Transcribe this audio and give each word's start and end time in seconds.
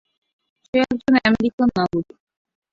সে 0.65 0.77
একজন 0.83 1.13
আমেরিকান 1.27 1.69
নাগরিক। 1.77 2.07